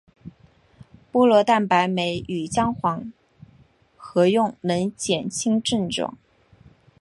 [1.11, 3.13] 菠萝蛋白酶与姜黄
[3.95, 6.17] 合用能减轻症状。